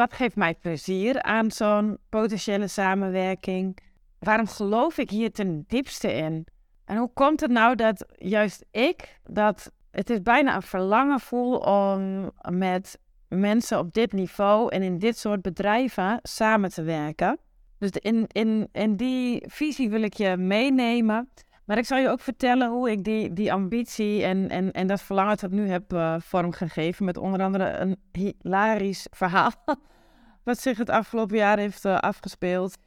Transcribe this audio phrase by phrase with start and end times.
[0.00, 3.78] wat geeft mij plezier aan zo'n potentiële samenwerking?
[4.18, 6.46] Waarom geloof ik hier ten diepste in?
[6.84, 11.56] En hoe komt het nou dat juist ik, dat het is bijna een verlangen voel
[11.58, 17.38] om met mensen op dit niveau en in dit soort bedrijven samen te werken?
[17.78, 21.28] Dus in, in, in die visie wil ik je meenemen.
[21.64, 25.02] Maar ik zal je ook vertellen hoe ik die, die ambitie en, en, en dat
[25.02, 27.04] verlangen tot nu heb uh, vormgegeven.
[27.04, 29.52] Met onder andere een hilarisch verhaal.
[30.50, 32.78] Wat zich het afgelopen jaar heeft uh, afgespeeld.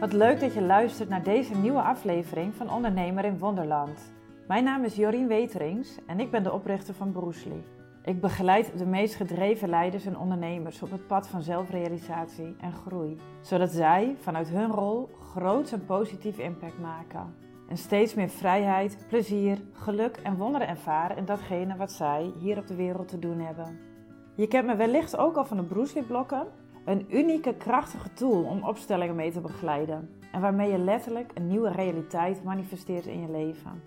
[0.00, 4.12] Wat leuk dat je luistert naar deze nieuwe aflevering van Ondernemer in Wonderland.
[4.48, 7.64] Mijn naam is Jorien Weterings en ik ben de oprichter van Broesli.
[8.04, 13.20] Ik begeleid de meest gedreven leiders en ondernemers op het pad van zelfrealisatie en groei,
[13.42, 17.34] zodat zij vanuit hun rol groots en positief impact maken.
[17.68, 22.66] En steeds meer vrijheid, plezier, geluk en wonderen ervaren in datgene wat zij hier op
[22.66, 23.85] de wereld te doen hebben.
[24.36, 26.46] Je kent me wellicht ook al van de Broesli-blokken,
[26.84, 31.70] een unieke, krachtige tool om opstellingen mee te begeleiden en waarmee je letterlijk een nieuwe
[31.70, 33.82] realiteit manifesteert in je leven.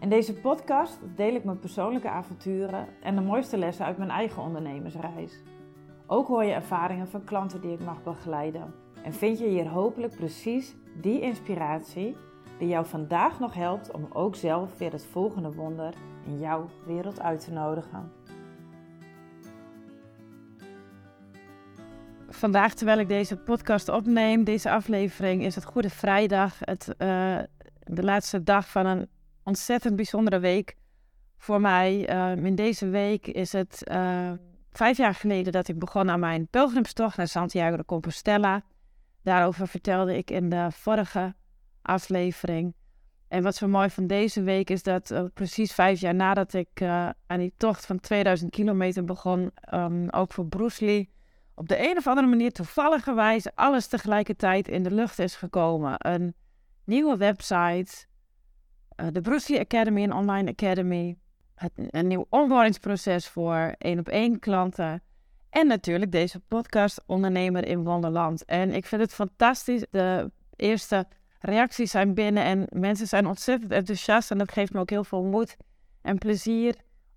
[0.00, 4.42] In deze podcast deel ik mijn persoonlijke avonturen en de mooiste lessen uit mijn eigen
[4.42, 5.42] ondernemersreis.
[6.06, 8.74] Ook hoor je ervaringen van klanten die ik mag begeleiden.
[9.02, 12.16] En vind je hier hopelijk precies die inspiratie
[12.58, 15.94] die jou vandaag nog helpt om ook zelf weer het volgende wonder
[16.26, 18.12] in jouw wereld uit te nodigen.
[22.44, 26.56] Vandaag, terwijl ik deze podcast opneem, deze aflevering, is het Goede Vrijdag.
[26.60, 27.38] Het, uh,
[27.82, 29.08] de laatste dag van een
[29.42, 30.76] ontzettend bijzondere week
[31.36, 32.06] voor mij.
[32.08, 34.32] Ehm, in deze week is het uh,
[34.70, 38.62] vijf jaar geleden dat ik begon aan mijn pelgrimstocht naar Santiago de Compostela.
[39.22, 41.34] Daarover vertelde ik in de vorige
[41.82, 42.74] aflevering.
[43.28, 46.80] En wat zo mooi van deze week is dat uh, precies vijf jaar nadat ik
[46.82, 51.12] uh, aan die tocht van 2000 kilometer begon, um, ook voor Bruce Lee,
[51.54, 55.94] op de een of andere manier toevalligerwijs alles tegelijkertijd in de lucht is gekomen.
[55.98, 56.34] Een
[56.84, 58.06] nieuwe website,
[58.96, 61.16] uh, de Bruce Lee Academy, een online academy.
[61.54, 65.02] Het, een nieuw onboardingsproces voor één op één klanten.
[65.50, 68.44] En natuurlijk deze podcast Ondernemer in Wonderland.
[68.44, 69.86] En ik vind het fantastisch.
[69.90, 71.06] De eerste
[71.38, 74.30] reacties zijn binnen en mensen zijn ontzettend enthousiast.
[74.30, 75.56] En dat geeft me ook heel veel moed
[76.02, 76.74] en plezier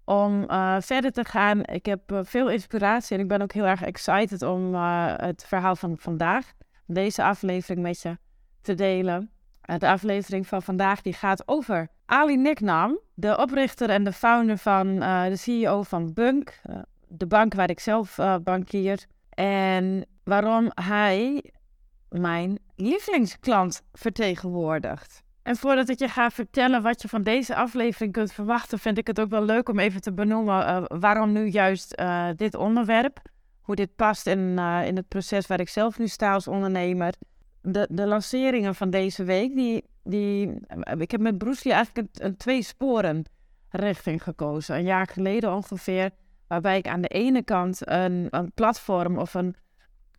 [0.08, 1.64] om uh, verder te gaan.
[1.64, 5.46] Ik heb uh, veel inspiratie en ik ben ook heel erg excited om uh, het
[5.48, 6.52] verhaal van vandaag,
[6.86, 8.18] deze aflevering met je
[8.62, 9.32] te delen.
[9.78, 14.96] De aflevering van vandaag die gaat over Ali Niknam, de oprichter en de founder van
[15.00, 16.62] de CEO van Bunk,
[17.08, 19.06] de bank waar ik zelf bankier.
[19.30, 21.52] En waarom hij
[22.10, 25.24] mijn lievelingsklant vertegenwoordigt.
[25.48, 29.08] En voordat ik je ga vertellen wat je van deze aflevering kunt verwachten, vind ik
[29.08, 32.02] het ook wel leuk om even te benoemen waarom nu juist
[32.36, 33.22] dit onderwerp.
[33.62, 34.40] Hoe dit past in,
[34.86, 37.14] in het proces waar ik zelf nu sta als ondernemer
[37.62, 40.60] de, de lanceringen van deze week, die, die,
[40.98, 43.26] ik heb met Bruce eigenlijk een, een twee sporen
[43.70, 44.76] richting gekozen.
[44.76, 46.10] Een jaar geleden ongeveer,
[46.48, 49.56] waarbij ik aan de ene kant een, een platform of een,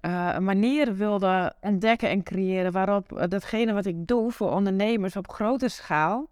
[0.01, 5.31] uh, een manier wilde ontdekken en creëren waarop datgene wat ik doe voor ondernemers op
[5.31, 6.31] grote schaal,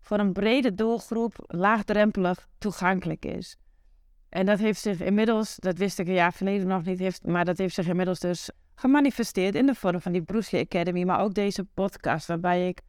[0.00, 3.56] voor een brede doelgroep, laagdrempelig toegankelijk is.
[4.28, 7.44] En dat heeft zich inmiddels, dat wist ik een jaar geleden nog niet, heeft, maar
[7.44, 11.20] dat heeft zich inmiddels dus gemanifesteerd in de vorm van die Bruce Lee Academy, maar
[11.20, 12.80] ook deze podcast, waarbij ik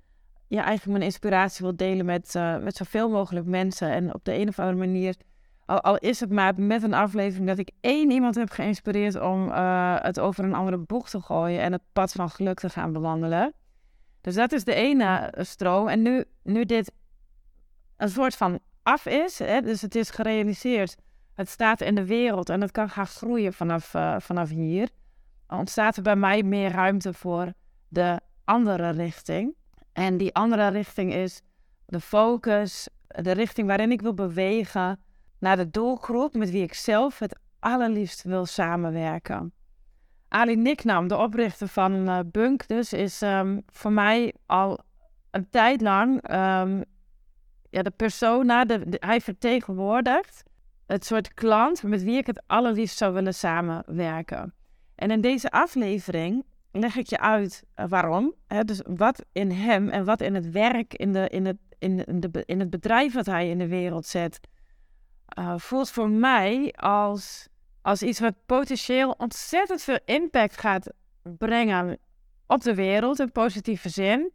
[0.47, 3.89] ja, eigenlijk mijn inspiratie wil delen met, uh, met zoveel mogelijk mensen.
[3.89, 5.15] En op de een of andere manier,
[5.65, 9.47] al, al, is het maar met een aflevering dat ik één iemand heb geïnspireerd om
[9.47, 12.93] uh, het over een andere boeg te gooien en het pad van geluk te gaan
[12.93, 13.53] bewandelen.
[14.21, 15.87] Dus dat is de ene stroom.
[15.87, 16.91] En nu, nu dit
[17.97, 20.95] een soort van af is, hè, dus het is gerealiseerd,
[21.33, 24.89] het staat in de wereld en het kan gaan groeien vanaf, uh, vanaf hier
[25.47, 27.53] ontstaat er bij mij meer ruimte voor
[27.87, 29.55] de andere richting.
[29.93, 31.41] En die andere richting is
[31.85, 34.99] de focus, de richting waarin ik wil bewegen
[35.45, 39.53] naar de doelgroep met wie ik zelf het allerliefst wil samenwerken.
[40.27, 44.79] Ali Niknam, de oprichter van uh, Bunk, dus is um, voor mij al
[45.31, 46.83] een tijd lang um,
[47.69, 50.43] ja, de persona, de, de, hij vertegenwoordigt
[50.85, 54.53] het soort klant met wie ik het allerliefst zou willen samenwerken.
[54.95, 58.33] En in deze aflevering leg ik je uit uh, waarom.
[58.47, 58.63] Hè?
[58.63, 62.43] Dus wat in hem en wat in het werk, in, de, in, het, in, de,
[62.45, 64.39] in het bedrijf wat hij in de wereld zet,
[65.35, 67.47] uh, voelt voor mij als,
[67.81, 71.97] als iets wat potentieel ontzettend veel impact gaat brengen
[72.47, 74.31] op de wereld in positieve zin.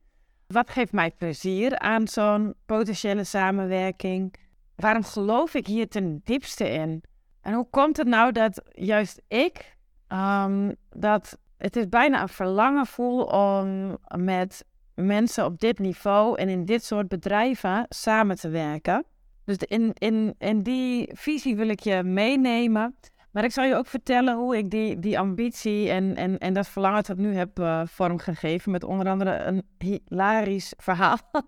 [0.46, 4.34] Wat geeft mij plezier aan zo'n potentiële samenwerking?
[4.76, 7.02] Waarom geloof ik hier ten diepste in?
[7.40, 9.76] En hoe komt het nou dat juist ik,
[10.06, 14.64] ehm, dat het is bijna een verlangen voel om met
[14.94, 19.04] mensen op dit niveau en in dit soort bedrijven samen te werken.
[19.50, 22.96] Dus in, in, in die visie wil ik je meenemen.
[23.30, 26.68] Maar ik zal je ook vertellen hoe ik die, die ambitie en, en, en dat
[26.68, 28.72] verlangen tot nu heb uh, vormgegeven.
[28.72, 31.18] Met onder andere een hilarisch verhaal.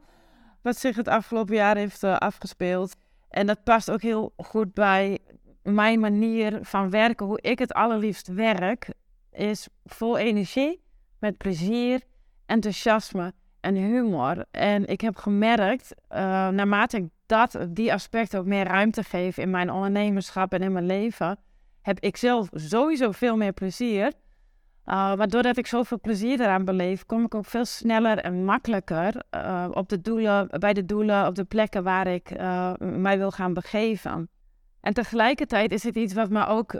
[0.62, 2.96] Wat zich het afgelopen jaar heeft uh, afgespeeld.
[3.28, 5.18] En dat past ook heel goed bij
[5.62, 7.26] mijn manier van werken.
[7.26, 8.88] Hoe ik het allerliefst werk.
[9.32, 10.82] Is vol energie,
[11.18, 12.00] met plezier,
[12.46, 14.44] enthousiasme en humor.
[14.50, 19.50] En ik heb gemerkt, uh, naarmate ik dat, die aspecten ook meer ruimte geef in
[19.50, 21.38] mijn ondernemerschap en in mijn leven,
[21.82, 24.04] heb ik zelf sowieso veel meer plezier.
[24.04, 29.22] Uh, maar doordat ik zoveel plezier eraan beleef, kom ik ook veel sneller en makkelijker
[29.34, 32.30] uh, op de doelen, bij de doelen, op de plekken waar ik
[32.78, 34.28] mij wil gaan begeven.
[34.80, 36.72] En tegelijkertijd is het iets wat me ook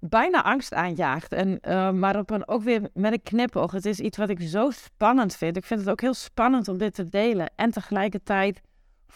[0.00, 1.32] bijna angst aanjaagt.
[1.32, 1.60] En,
[1.98, 3.72] maar op een, ook weer met een knipoog.
[3.72, 5.56] Het is iets wat ik zo spannend vind.
[5.56, 7.50] Ik vind het ook heel spannend om dit te delen.
[7.56, 8.60] En tegelijkertijd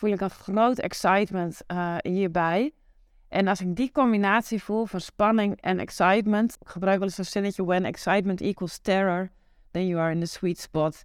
[0.01, 2.73] voel ik een groot excitement uh, hierbij.
[3.29, 6.57] En als ik die combinatie voel van spanning en excitement.
[6.61, 7.65] Ik gebruik wel eens een zinnetje.
[7.65, 9.31] When excitement equals terror,
[9.71, 11.05] then you are in the sweet spot.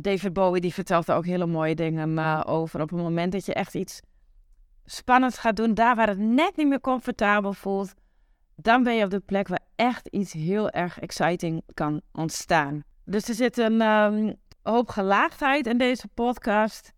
[0.00, 2.80] David Bowie die vertelt ook hele mooie dingen over.
[2.80, 4.00] Op het moment dat je echt iets
[4.84, 7.94] spannend gaat doen, daar waar het net niet meer comfortabel voelt,
[8.56, 12.82] dan ben je op de plek waar echt iets heel erg exciting kan ontstaan.
[13.04, 16.96] Dus er zit een um, hoop gelaagdheid in deze podcast.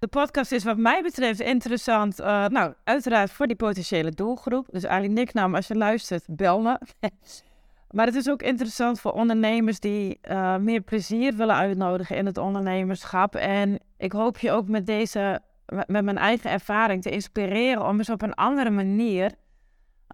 [0.00, 4.66] De podcast is wat mij betreft interessant, uh, nou, uiteraard voor die potentiële doelgroep.
[4.70, 6.78] Dus Ali Nicknam, als je luistert, bel me.
[7.94, 12.38] maar het is ook interessant voor ondernemers die uh, meer plezier willen uitnodigen in het
[12.38, 13.34] ondernemerschap.
[13.34, 18.10] En ik hoop je ook met deze met mijn eigen ervaring te inspireren om eens
[18.10, 19.24] op een andere manier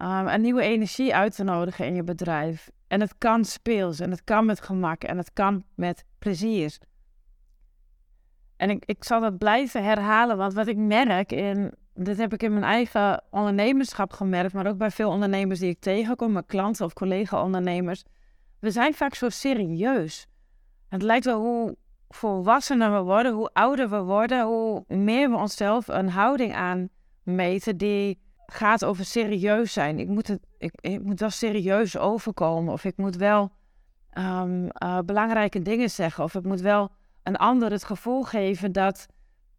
[0.01, 2.69] um, een nieuwe energie uit te nodigen in je bedrijf.
[2.87, 6.77] En het kan speels en het kan met gemak en het kan met plezier.
[8.57, 12.43] En ik, ik zal dat blijven herhalen, want wat ik merk, in, dit heb ik
[12.43, 16.85] in mijn eigen ondernemerschap gemerkt, maar ook bij veel ondernemers die ik tegenkom, mijn klanten
[16.85, 18.03] of collega-ondernemers.
[18.59, 20.27] We zijn vaak zo serieus.
[20.87, 21.75] Het lijkt wel hoe
[22.09, 28.19] volwassener we worden, hoe ouder we worden, hoe meer we onszelf een houding aanmeten die
[28.45, 29.99] gaat over serieus zijn.
[29.99, 33.51] Ik moet, het, ik, ik moet wel serieus overkomen of ik moet wel
[34.17, 36.91] um, uh, belangrijke dingen zeggen of ik moet wel
[37.27, 39.05] een ander het gevoel geven dat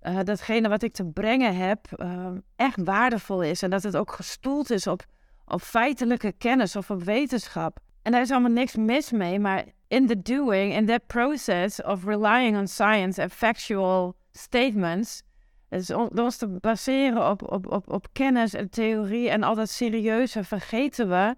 [0.03, 2.27] uh, datgene wat ik te brengen heb uh,
[2.57, 5.05] echt waardevol is en dat het ook gestoeld is op,
[5.47, 7.79] op feitelijke kennis of op wetenschap.
[8.03, 12.05] En daar is allemaal niks mis mee, maar in the doing, in that process of
[12.05, 15.23] relying on science and factual statements,
[15.69, 20.45] dus ons te baseren op, op, op, op kennis en theorie en al dat serieuze,
[20.45, 21.35] vergeten we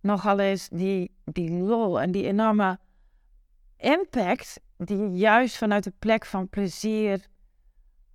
[0.00, 2.78] nogal eens die, die lol en die enorme
[3.76, 7.26] impact die juist vanuit de plek van plezier,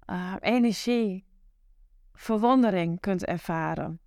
[0.09, 1.25] uh, energie,
[2.13, 3.99] verwondering kunt ervaren.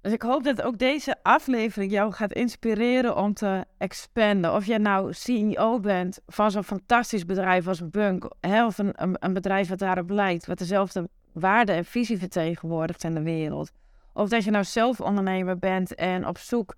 [0.00, 4.54] Dus ik hoop dat ook deze aflevering jou gaat inspireren om te expanden.
[4.54, 8.92] Of jij nou CEO bent van zo'n fantastisch bedrijf als Bunk, hè, of een,
[9.24, 13.72] een, bedrijf wat daarop lijkt, wat dezelfde waarden en visie vertegenwoordigt in de wereld.
[14.12, 16.74] Of dat je nou zelf ondernemer bent en op zoek,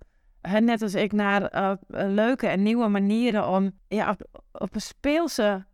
[0.59, 4.17] net als ik, naar uh, leuke en nieuwe manieren om ja,
[4.51, 5.65] op, een speelse,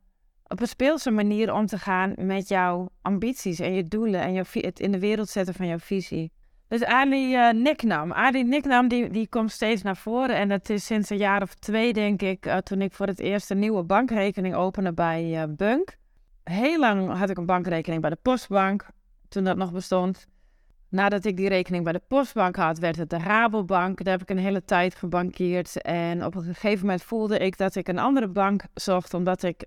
[0.47, 4.43] op een speelse manier om te gaan met jouw ambities en je doelen en je,
[4.51, 6.31] het in de wereld zetten van jouw visie.
[6.67, 8.13] Dus Ali uh, Nicknam.
[8.13, 10.35] Ali Nicknam die, die komt steeds naar voren.
[10.35, 13.51] En dat is sinds een jaar of twee, denk ik, toen ik voor het eerst
[13.51, 15.97] een nieuwe bankrekening opende bij Bunk.
[16.43, 18.87] Heel lang had ik een bankrekening bij de Postbank,
[19.27, 20.27] toen dat nog bestond.
[20.89, 24.03] Nadat ik die rekening bij de Postbank had, werd het de Rabobank.
[24.03, 25.81] Daar heb ik een hele tijd gebankeerd.
[25.81, 29.65] En op een gegeven moment voelde ik dat ik een andere bank zocht, omdat ik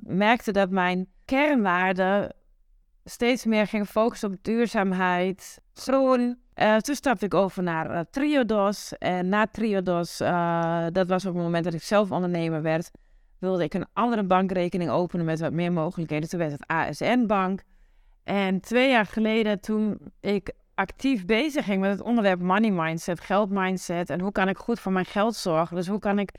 [0.00, 2.34] merkte dat mijn kernwaarden
[3.04, 6.38] steeds meer ging focussen op duurzaamheid, groen.
[6.54, 8.98] Uh, toen stapte ik over naar uh, Triodos.
[8.98, 10.16] En na Triodos,
[10.92, 12.90] dat was op het moment dat ik zelf ondernemer werd,
[13.38, 16.28] wilde ik een andere bankrekening openen met wat meer mogelijkheden.
[16.28, 17.62] Toen werd het ASN-bank.
[18.26, 23.50] En twee jaar geleden, toen ik actief bezig ging met het onderwerp money mindset, geld
[23.50, 25.76] mindset en hoe kan ik goed voor mijn geld zorgen.
[25.76, 26.32] Dus hoe kan ik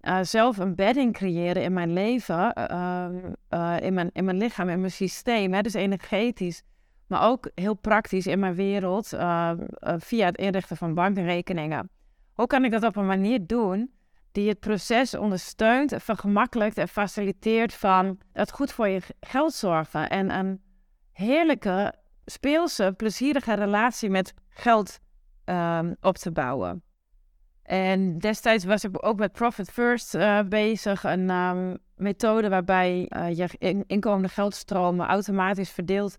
[0.00, 3.06] uh, zelf een bedding creëren in mijn leven, uh,
[3.50, 5.52] uh, in, mijn, in mijn lichaam, in mijn systeem.
[5.52, 5.60] Hè?
[5.60, 6.62] Dus energetisch,
[7.06, 9.06] maar ook heel praktisch in mijn wereld
[9.96, 11.90] via het inrichten van bankrekeningen.
[12.32, 13.90] Hoe kan ik dat op een manier doen
[14.32, 20.30] die het proces ondersteunt, vergemakkelijkt en faciliteert van het goed voor je geld zorgen en
[20.30, 20.64] een
[21.16, 21.94] heerlijke,
[22.24, 24.98] speelse, plezierige relatie met geld
[25.44, 26.82] ehm, op te bouwen.
[27.62, 33.36] En destijds was ik ook met Profit First uh, bezig, een um, methode waarbij uh,
[33.36, 36.16] je in inkomende geldstromen automatisch verdeelt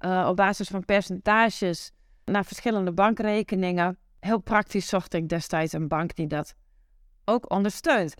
[0.00, 1.92] uh, op basis van percentages
[2.24, 3.98] naar verschillende bankrekeningen.
[4.20, 6.54] Heel praktisch zocht ik destijds een bank die dat
[7.24, 8.14] ook ondersteunt.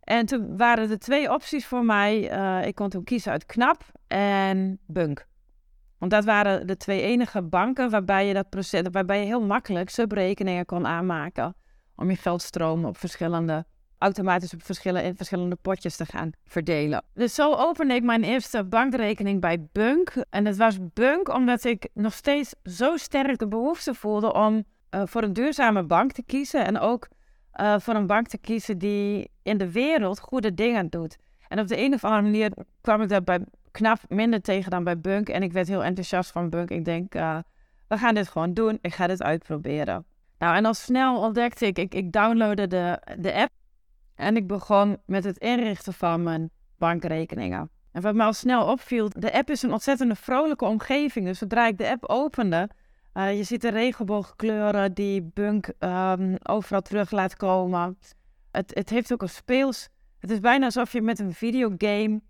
[0.00, 2.20] En toen waren er twee opties voor mij.
[2.66, 5.26] ik kon toen kiezen uit KNAP en Bunk.
[5.98, 9.90] Want dat waren de twee enige banken waarbij je, dat proces, waarbij je heel makkelijk
[9.90, 11.54] subrekeningen kon aanmaken
[11.96, 13.64] om je geldstromen op verschillende,
[13.98, 17.04] automatisch op verschillende, in verschillende potjes te gaan verdelen.
[17.14, 20.24] Dus zo opende ik mijn eerste bankrekening bij Bunk.
[20.30, 25.02] En het was Bunk omdat ik nog steeds zo sterk de behoefte voelde om uh,
[25.04, 26.64] voor een duurzame bank te kiezen.
[26.64, 27.08] En ook
[27.60, 31.16] uh, voor een bank te kiezen die in de wereld goede dingen doet.
[31.48, 33.44] En op de een of andere manier kwam ik daar bij
[33.76, 35.28] knap minder tegen dan bij Bunk.
[35.28, 36.70] En ik werd heel enthousiast van Bunk.
[36.70, 37.38] Ik denk, uh,
[37.88, 38.78] we gaan dit gewoon doen.
[38.80, 40.04] Ik ga dit uitproberen.
[40.38, 43.50] Nou, en al snel ontdekte ik, ik, ik downloadde de, de app
[44.14, 47.70] en ik begon met het inrichten van mijn bankrekeningen.
[47.92, 51.26] En wat me al snel opviel, de app is een ontzettende vrolijke omgeving.
[51.26, 52.68] Dus zodra ik de app opende,
[53.14, 57.98] uh, je ziet de regenboogkleuren die Bunk um, overal terug laat komen.
[58.50, 59.88] Het, het heeft ook een speels...
[60.18, 62.20] Het is bijna alsof je met een videogame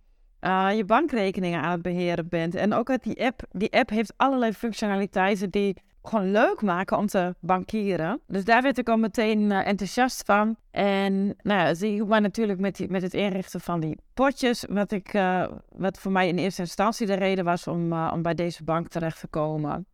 [0.46, 2.54] uh, je bankrekeningen aan het beheren bent.
[2.54, 7.06] En ook uit die app, die app heeft allerlei functionaliteiten die gewoon leuk maken om
[7.06, 8.20] te bankieren.
[8.26, 10.56] Dus daar werd ik al meteen uh, enthousiast van.
[10.70, 14.92] En nou ja, ik maar natuurlijk met, die, met het inrichten van die potjes, wat,
[14.92, 18.64] ik, uh, wat voor mij in eerste instantie de reden was om, om bij deze
[18.64, 19.86] bank terecht te komen.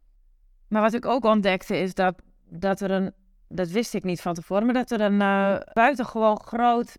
[0.68, 2.14] Maar wat ik ook ontdekte is dat,
[2.48, 3.12] dat er een,
[3.48, 5.18] dat wist ik niet van tevoren, maar dat er een
[5.72, 6.96] buitengewoon groot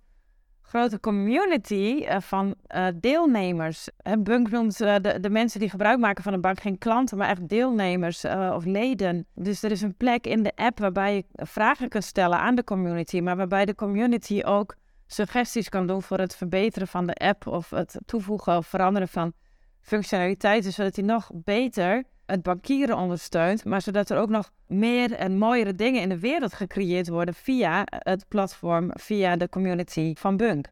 [0.63, 3.89] grote community uh, van uh, deelnemers.
[4.19, 7.29] Bunk noemt uh, de, de mensen die gebruik maken van een bank geen klanten, maar
[7.29, 9.25] echt deelnemers of leden.
[9.35, 12.63] Dus er is een plek in de app waarbij je vragen kunt stellen aan de
[12.63, 14.75] community, maar waarbij de community ook
[15.07, 19.33] suggesties kan doen voor het verbeteren van de app of het toevoegen of veranderen van
[19.83, 25.37] functionaliteiten, zodat die nog beter het bankieren ondersteunt, maar zodat er ook nog meer en
[25.37, 30.67] mooiere dingen in de wereld gecreëerd worden via het platform, via de community van Bunk.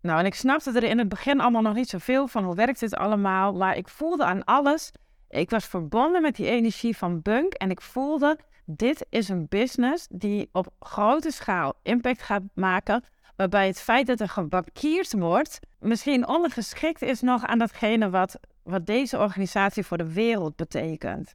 [0.00, 2.80] Nou, en ik snapte er in het begin allemaal nog niet zoveel van hoe werkt
[2.80, 4.92] dit allemaal, maar ik voelde aan alles.
[5.28, 10.06] Ik was verbonden met die energie van Bunk en ik voelde, dit is een business
[10.10, 13.04] die op grote schaal impact gaat maken,
[13.42, 18.86] waarbij het feit dat er gebankierd wordt misschien ondergeschikt is nog aan datgene wat wat
[18.86, 21.34] deze organisatie voor de wereld betekent.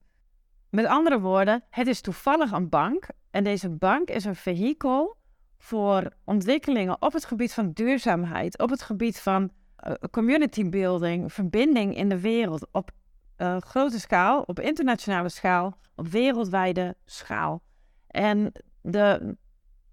[0.69, 5.17] Met andere woorden, het is toevallig een bank en deze bank is een vehikel
[5.57, 9.51] voor ontwikkelingen op het gebied van duurzaamheid, op het gebied van
[9.87, 12.91] uh, community building, verbinding in de wereld op
[13.37, 17.61] uh, grote schaal, op internationale schaal, op wereldwijde schaal.
[18.07, 19.37] En de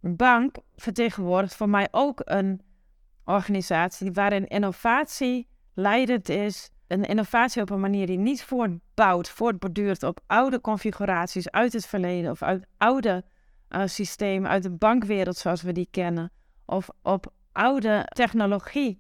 [0.07, 2.61] bank vertegenwoordigt voor mij ook een
[3.25, 10.21] organisatie waarin innovatie leidend is een innovatie op een manier die niet voortbouwt, voortborduurt op
[10.27, 13.25] oude configuraties uit het verleden of uit oude
[13.71, 16.33] uh, systemen, uit de bankwereld zoals we die kennen,
[16.65, 18.99] of op oude technologie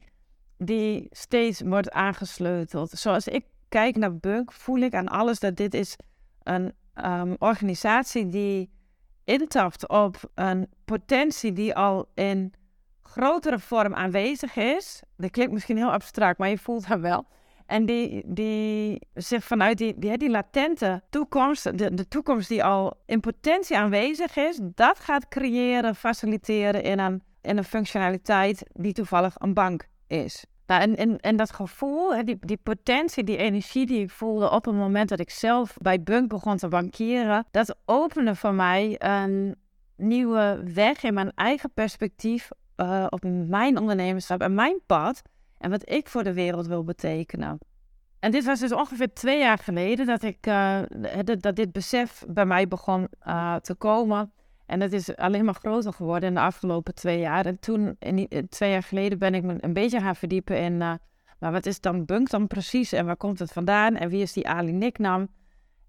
[0.58, 2.90] die steeds wordt aangesleuteld.
[2.90, 5.96] Zoals ik kijk naar Bunk, voel ik aan alles dat dit is
[6.42, 8.73] een um, organisatie die
[9.24, 12.52] intapt op een potentie die al in
[13.02, 15.02] grotere vorm aanwezig is.
[15.16, 17.26] Dat klinkt misschien heel abstract, maar je voelt hem wel.
[17.66, 23.02] En die, die zich vanuit die, die, die latente toekomst, de, de toekomst die al
[23.06, 29.34] in potentie aanwezig is, dat gaat creëren, faciliteren in een, in een functionaliteit die toevallig
[29.38, 30.44] een bank is.
[30.66, 34.64] Nou, en, en, en dat gevoel, die, die potentie, die energie die ik voelde op
[34.64, 39.56] het moment dat ik zelf bij Bunk begon te bankieren, dat opende voor mij een
[39.96, 45.22] nieuwe weg in mijn eigen perspectief uh, op mijn ondernemerschap en mijn pad
[45.58, 47.58] en wat ik voor de wereld wil betekenen.
[48.18, 50.80] En dit was dus ongeveer twee jaar geleden dat, ik, uh,
[51.24, 54.32] dat dit besef bij mij begon uh, te komen.
[54.66, 57.46] En het is alleen maar groter geworden in de afgelopen twee jaar.
[57.46, 60.72] En toen, in die, twee jaar geleden, ben ik me een beetje gaan verdiepen in...
[60.72, 60.94] Uh,
[61.38, 64.32] maar wat is dan Bunk dan precies en waar komt het vandaan en wie is
[64.32, 65.28] die Ali Niknam?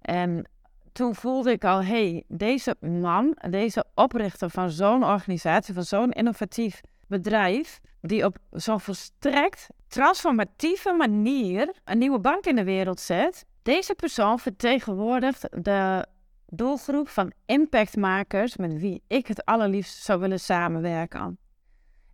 [0.01, 0.49] En
[0.91, 6.81] toen voelde ik al, hey, deze man, deze oprichter van zo'n organisatie, van zo'n innovatief
[7.07, 13.45] bedrijf die op zo'n volstrekt transformatieve manier een nieuwe bank in de wereld zet.
[13.61, 16.05] Deze persoon vertegenwoordigt de
[16.47, 21.37] doelgroep van impactmakers met wie ik het allerliefst zou willen samenwerken.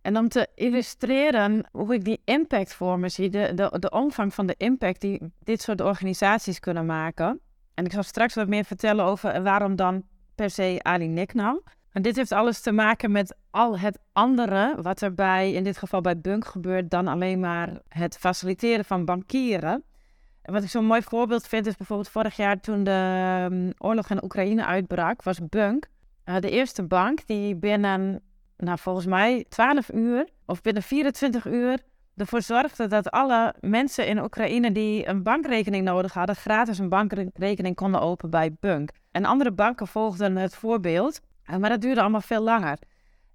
[0.02, 4.46] En om te illustreren hoe ik die impact voor me zie, de, de, omvang van
[4.46, 7.40] de impact die dit soort organisaties kunnen maken.
[7.74, 11.62] En ik zal straks wat meer vertellen over waarom dan per se Ali Niknam.
[11.92, 15.78] En dit heeft alles te maken met al het andere wat er bij, in dit
[15.78, 19.84] geval bij Bunk gebeurt, dan alleen maar het faciliteren van bankieren.
[20.42, 24.24] Wat ik zo'n mooi voorbeeld vind is bijvoorbeeld vorig jaar toen de um, oorlog in
[24.24, 25.90] Oekraïne uitbrak, was Bunk
[26.24, 28.22] uh, de eerste bank die binnen,
[28.56, 31.78] nou volgens mij 12 uur of binnen 24 uur
[32.16, 37.76] ervoor zorgde dat alle mensen in Oekraïne die een bankrekening nodig hadden, gratis een bankrekening
[37.76, 38.90] konden openen bij Bunk.
[39.10, 42.78] En andere banken volgden het voorbeeld, eh, maar dat duurde allemaal veel langer.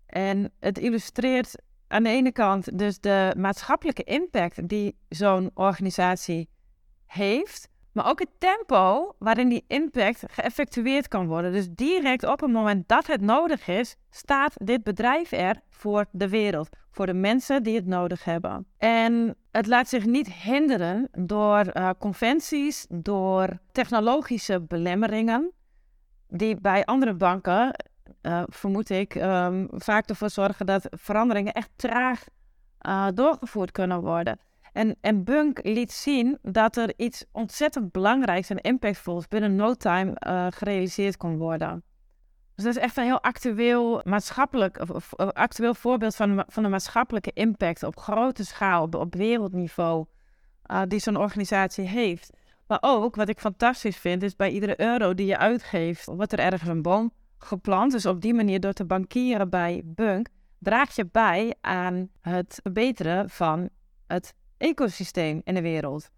[0.06, 1.56] En het illustreert
[1.88, 6.50] aan de ene kant dus de maatschappelijke impact die zo'n organisatie
[7.08, 11.52] heeft, maar ook het tempo waarin die impact geëffectueerd kan worden.
[11.52, 16.30] Dus direct op het moment dat het nodig is, staat dit bedrijf er voor de
[16.30, 18.68] wereld, voor de mensen die het nodig hebben.
[18.78, 25.52] En het laat zich niet hinderen door uh, conventies, door technologische belemmeringen,
[26.28, 27.76] die bij andere banken,
[28.22, 32.24] uh, vermoed ik, um, vaak ervoor zorgen dat veranderingen echt traag
[32.88, 34.40] uh, doorgevoerd kunnen worden.
[34.77, 40.15] En, en Bunk liet zien dat er iets ontzettend belangrijks en impactvols binnen no time
[40.27, 41.84] uh, gerealiseerd kon worden.
[42.55, 44.77] Dus dat is echt een heel actueel maatschappelijk,
[45.17, 50.05] actueel voorbeeld van, van de maatschappelijke impact op grote schaal, op, wereldniveau,
[50.72, 52.29] uh, die zo'n organisatie heeft.
[52.67, 56.39] Maar ook, wat ik fantastisch vind, is bij iedere euro die je uitgeeft, wordt er
[56.39, 57.91] ergens een boom geplant.
[57.91, 60.27] Dus op die manier, door te bankieren bij Bunk,
[60.60, 63.69] draag je bij aan het verbeteren van
[64.07, 66.10] het ecosysteem in de wereld.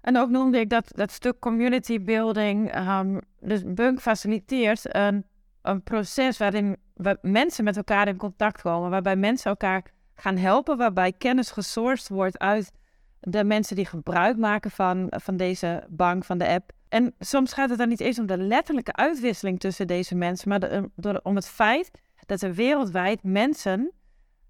[0.00, 2.76] En ook noemde ik dat, dat stuk community building.
[2.76, 5.24] Um, dus Bunk faciliteert een,
[5.62, 10.76] een proces waarin we mensen met elkaar in contact komen, waarbij mensen elkaar gaan helpen,
[10.76, 12.72] waarbij kennis gesourced wordt uit
[13.20, 16.72] de mensen die gebruik maken van, van deze bank, van de app.
[16.88, 20.82] En soms gaat het dan niet eens om de letterlijke uitwisseling tussen deze mensen, maar
[20.96, 21.90] door, om het feit
[22.26, 23.92] dat er wereldwijd mensen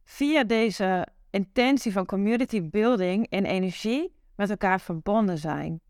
[0.05, 5.81] via deze intentie van community building en energie met elkaar verbonden zijn.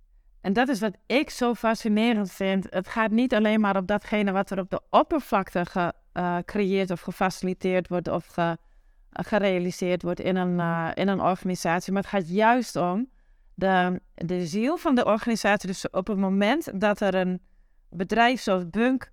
[0.41, 2.67] En dat is wat ik zo fascinerend vind.
[2.71, 5.65] Het gaat niet alleen maar op datgene wat er op de oppervlakte
[6.13, 8.57] gecreëerd of gefaciliteerd wordt of ge,
[9.11, 13.09] gerealiseerd wordt in een, uh, in een organisatie, maar het gaat juist om
[13.55, 15.69] de, de ziel van de organisatie.
[15.69, 17.41] Dus op het moment dat er een
[17.89, 19.13] bedrijf zoals Bunk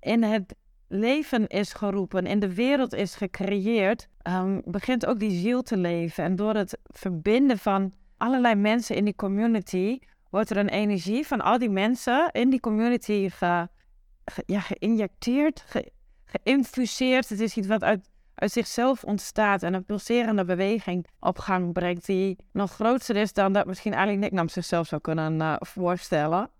[0.00, 0.54] in het
[0.88, 6.24] leven is geroepen, in de wereld is gecreëerd, um, begint ook die ziel te leven.
[6.24, 9.98] En door het verbinden van allerlei mensen in die community,
[10.30, 13.68] wordt er een energie van al die mensen in die community ge,
[14.46, 15.92] ja, geïnjecteerd, ge,
[16.24, 17.28] geïnfuseerd.
[17.28, 22.06] Het is iets wat uit, uit zichzelf ontstaat en een pulserende beweging op gang brengt,
[22.06, 26.50] die nog groter is dan dat misschien Ali Nicknam zichzelf zou kunnen uh, voorstellen.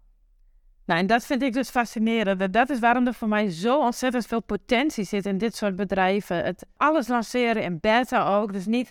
[0.87, 2.53] Nou, en dat vind ik dus fascinerend.
[2.53, 6.45] Dat is waarom er voor mij zo ontzettend veel potentie zit in dit soort bedrijven.
[6.45, 8.53] Het alles lanceren in beta ook.
[8.53, 8.91] Dus niet,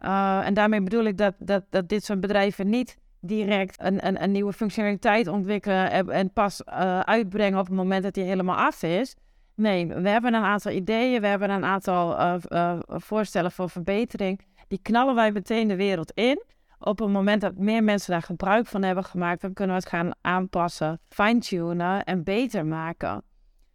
[0.00, 4.22] uh, en daarmee bedoel ik dat, dat, dat dit soort bedrijven niet direct een, een,
[4.22, 8.82] een nieuwe functionaliteit ontwikkelen en, pas uh, uitbrengen op het moment dat die helemaal af
[8.82, 9.16] is.
[9.54, 14.40] Nee, we hebben een aantal ideeën, we hebben een aantal uh, voorstellen voor verbetering.
[14.68, 16.42] Die knallen wij meteen de wereld in
[16.84, 19.90] op het moment dat meer mensen daar gebruik van hebben gemaakt, dan kunnen we het
[19.90, 23.22] gaan aanpassen, fine-tunen en beter maken.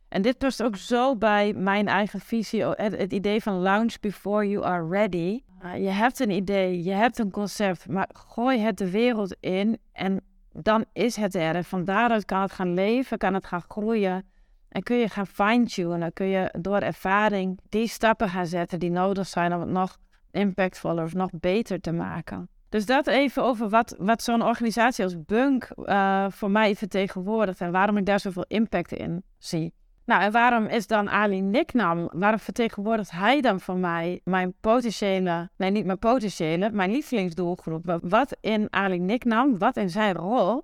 [0.07, 4.65] En dit past ook zo bij mijn eigen visie, het, idee van launch before you
[4.65, 5.41] are ready.
[5.63, 9.77] Uh, je hebt een idee, je hebt een concept, maar gooi het de wereld in
[9.91, 11.55] en dan is het er.
[11.55, 14.29] En van daaruit kan het gaan leven, kan het gaan groeien.
[14.69, 19.27] En kun je gaan fine-tunen, kun je door ervaring die stappen gaan zetten die nodig
[19.27, 19.97] zijn om het nog
[20.31, 22.49] impactvoller of nog beter te maken.
[22.69, 27.71] Dus dat even over wat, wat zo'n organisatie als Bunk uh, voor mij vertegenwoordigt en
[27.71, 29.73] waarom ik daar zoveel impact in zie.
[30.05, 35.49] Nou, en waarom is dan Ali Niknam, waarom vertegenwoordigt hij dan voor mij mijn potentiële,
[35.55, 37.99] nee niet mijn potentiële, mijn lievelingsdoelgroep?
[38.01, 40.63] Wat in Ali Niknam, wat in zijn rol,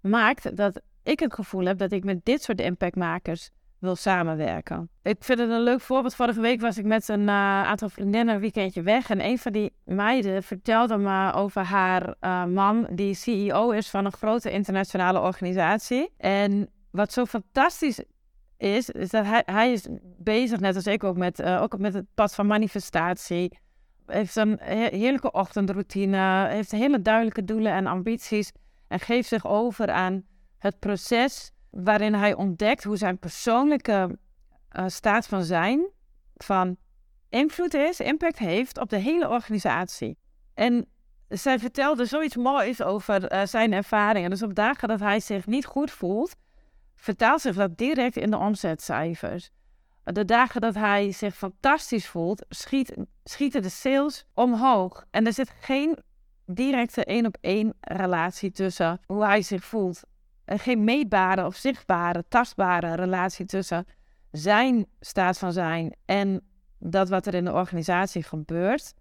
[0.00, 3.50] maakt dat ik het gevoel heb dat ik met dit soort impactmakers
[3.86, 4.88] wil samenwerken.
[5.02, 6.14] Ik vind het een leuk voorbeeld.
[6.14, 9.10] Vorige week was ik met een uh, aantal vriendinnen een weekendje weg.
[9.10, 14.04] En een van die meiden vertelde me over haar uh, man, die CEO is van
[14.04, 16.10] een grote internationale organisatie.
[16.16, 18.00] En wat zo fantastisch
[18.56, 19.86] is, is dat hij, hij is
[20.18, 23.58] bezig, net als ik ook, met, uh, ook met het pad van manifestatie.
[24.06, 28.52] Heeft een heerlijke ochtendroutine, heeft hele duidelijke doelen en ambities.
[28.88, 30.24] En geeft zich over aan
[30.58, 31.52] het proces
[31.84, 34.18] waarin hij ontdekt hoe zijn persoonlijke
[34.72, 35.90] uh, staat van zijn,
[36.36, 36.76] van
[37.28, 40.18] invloed is, impact heeft op de hele organisatie.
[40.54, 40.86] En
[41.28, 44.30] zij vertelde zoiets moois over uh, zijn ervaringen.
[44.30, 46.36] Dus op dagen dat hij zich niet goed voelt,
[46.94, 49.50] vertaalt zich dat direct in de omzetcijfers.
[50.04, 55.04] De dagen dat hij zich fantastisch voelt, schiet, schieten de sales omhoog.
[55.10, 55.98] En er zit geen
[56.46, 60.02] directe één op één relatie tussen hoe hij zich voelt.
[60.46, 63.86] En geen meetbare of zichtbare, tastbare relatie tussen
[64.30, 66.40] zijn staat van zijn en
[66.78, 68.94] dat wat er in de organisatie gebeurt.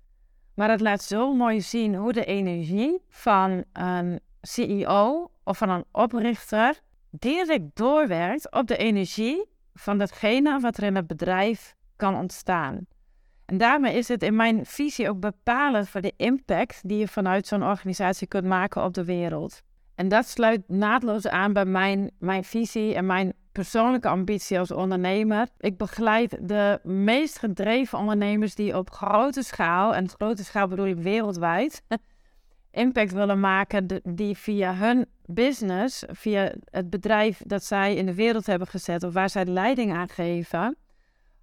[0.53, 5.85] Maar het laat zo mooi zien hoe de energie van een CEO of van een
[5.91, 6.79] oprichter
[7.09, 12.85] direct doorwerkt op de energie van datgene wat er in het bedrijf kan ontstaan.
[13.45, 17.47] En daarmee is het in mijn visie ook bepalend voor de impact die je vanuit
[17.47, 19.61] zo'n organisatie kunt maken op de wereld.
[19.95, 25.47] En dat sluit naadloos aan bij mijn, mijn visie en mijn persoonlijke ambitie als ondernemer.
[25.57, 30.97] Ik begeleid de meest gedreven ondernemers die op grote schaal, en grote schaal bedoel ik
[30.97, 31.83] wereldwijd,
[32.71, 38.45] impact willen maken die via hun business, via het bedrijf dat zij in de wereld
[38.45, 40.77] hebben gezet of waar zij leiding aan geven,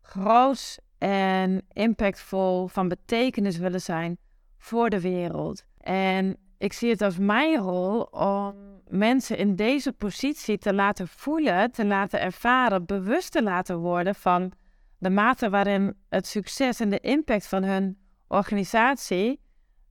[0.00, 4.18] groot en impactvol van betekenis willen zijn
[4.58, 5.64] voor de wereld.
[5.78, 8.54] En ik zie het als mijn rol om
[8.88, 14.52] mensen in deze positie te laten voelen, te laten ervaren, bewust te laten worden van
[14.98, 17.98] de mate waarin het succes en de impact van hun
[18.28, 19.40] organisatie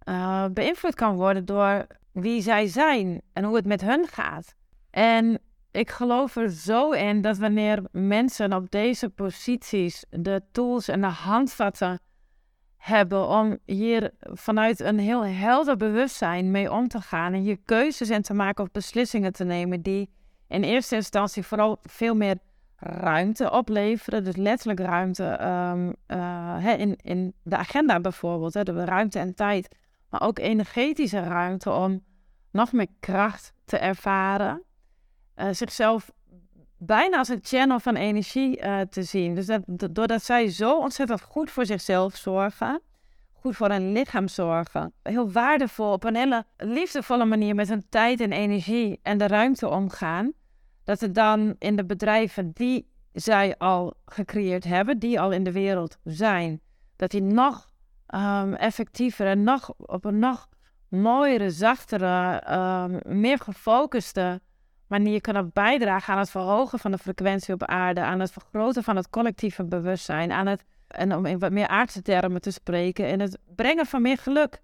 [0.10, 4.56] uh, beïnvloed kan worden door wie zij zijn en hoe het met hun gaat.
[4.90, 5.40] En
[5.72, 11.08] ik geloof er zo in dat wanneer mensen op deze posities de tools en de
[11.08, 12.00] handvatten
[12.82, 18.10] hebben om hier vanuit een heel helder bewustzijn mee om te gaan en je keuzes
[18.10, 20.10] en te maken of beslissingen te nemen die
[20.48, 22.38] in eerste instantie vooral veel meer
[22.76, 24.24] ruimte opleveren.
[24.24, 29.76] Dus letterlijk ruimte um, uh, in, in de agenda bijvoorbeeld, hè, de ruimte en tijd,
[30.10, 32.04] maar ook energetische ruimte om
[32.52, 34.64] nog meer kracht te ervaren.
[35.36, 36.12] Uh, zichzelf
[36.84, 39.36] bijna als een channel van energie uh, te zien.
[39.36, 42.82] Dus dat, doordat zij zo ontzettend goed voor zichzelf zorgen,
[43.32, 48.20] goed voor hun lichaam zorgen, heel waardevol, op een hele liefdevolle manier met hun tijd
[48.20, 50.32] en energie en de ruimte omgaan,
[50.84, 55.52] dat er dan in de bedrijven die zij al gecreëerd hebben, die al in de
[55.52, 56.62] wereld zijn,
[56.96, 57.70] dat die nog
[58.16, 60.50] um, effectiever en nog op een nog
[60.88, 64.42] mooiere, zachtere, um, meer gefocuste
[64.92, 68.96] manier kunnen bijdragen aan het verhogen van de frequentie op aarde, aan het vergroten van
[68.96, 73.20] het collectieve bewustzijn, aan het, en om in wat meer aardse termen te spreken, in
[73.20, 74.62] het brengen van meer geluk,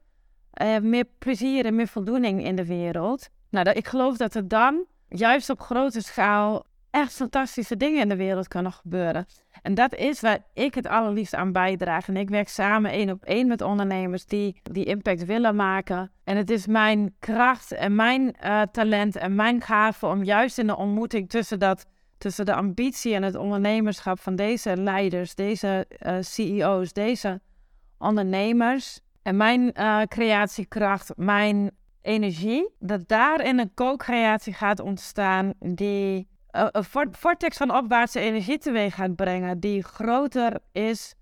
[0.62, 3.30] uh, meer plezier en meer voldoening in de wereld.
[3.50, 8.16] Nou, ik geloof dat er dan juist op grote schaal echt fantastische dingen in de
[8.16, 9.26] wereld kunnen gebeuren.
[9.62, 12.08] En dat is waar ik het allerliefst aan bijdraag.
[12.08, 16.12] En ik werk samen één op één met ondernemers die die impact willen maken.
[16.24, 20.68] En het is mijn kracht en mijn uh, talent en mijn gave om juist in
[20.68, 21.86] de ontmoeting tussen, dat,
[22.18, 27.42] tussen de ambitie en het ondernemerschap van deze leiders, deze uh, CEO's, deze
[27.98, 37.12] ondernemers en mijn uh, creatiekracht, mijn energie, dat daarin een co-creatie gaat ontstaan die een
[37.12, 41.16] vortex van opwaartse energie teweeg gaat brengen, die groter is,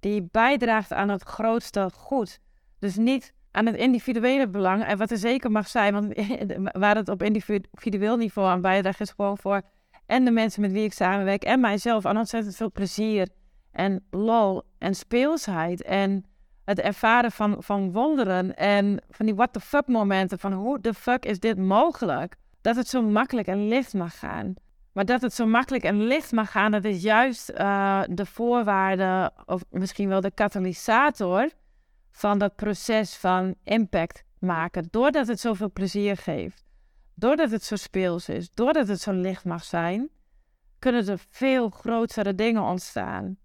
[0.00, 2.38] die bijdraagt aan het grootste goed.
[2.78, 6.14] Dus niet aan het individuele belang, en wat er zeker mag zijn, want
[6.82, 9.62] waar het op individueel niveau aan bijdraagt, is gewoon voor
[10.06, 13.28] en de mensen met wie ik samenwerk en mijzelf aan ontzettend veel plezier
[13.70, 16.24] en lol en speelsheid en
[16.64, 20.94] het ervaren van, van wonderen en van die what the fuck momenten van hoe de
[20.94, 22.36] fuck is dit mogelijk?
[22.60, 24.54] Dat het zo makkelijk en licht mag gaan.
[24.92, 29.32] Maar dat het zo makkelijk en licht mag gaan, dat is juist uh, de voorwaarde,
[29.46, 31.50] of misschien wel de katalysator
[32.10, 34.88] van dat proces van impact maken.
[34.90, 36.64] Doordat het zoveel plezier geeft,
[37.14, 40.08] doordat het zo speels is, doordat het zo licht mag zijn,
[40.78, 43.36] kunnen er veel grotere dingen ontstaan.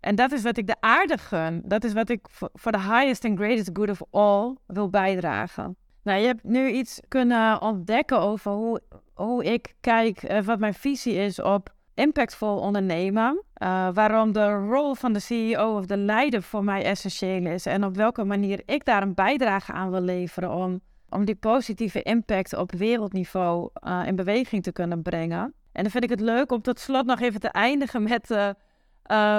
[0.00, 1.62] En dat is wat ik de aarde gun.
[1.64, 5.76] Dat is wat ik voor de highest and greatest good of all wil bijdragen.
[6.02, 8.80] Nou, je hebt nu iets kunnen ontdekken over hoe,
[9.14, 13.42] hoe ik kijk, uh, wat mijn visie is op impactvol ondernemen.
[13.62, 17.66] Uh, waarom de rol van de CEO of de leider voor mij essentieel is.
[17.66, 22.02] En op welke manier ik daar een bijdrage aan wil leveren om, om die positieve
[22.02, 25.54] impact op wereldniveau uh, in beweging te kunnen brengen.
[25.72, 28.28] En dan vind ik het leuk om tot slot nog even te eindigen met,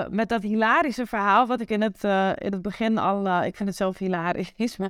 [0.10, 1.47] met dat hilarische verhaal.
[1.47, 2.04] Wat ik in het,
[2.38, 3.43] in het begin al.
[3.43, 4.78] ik vind het zelf hilarisch.
[4.78, 4.89] Maar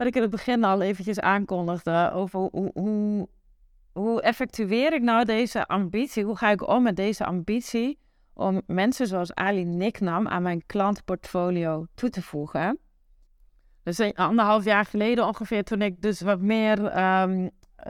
[0.00, 2.10] wat ik in het begin al eventjes aankondigde.
[2.14, 3.28] Over hoe, hoe,
[3.92, 6.24] hoe effectueer ik nou deze ambitie?
[6.24, 7.98] Hoe ga ik om met deze ambitie
[8.34, 12.78] om mensen zoals Ali Niknam aan mijn klantportfolio toe te voegen?
[13.82, 16.76] Dus anderhalf jaar geleden ongeveer, toen ik dus wat meer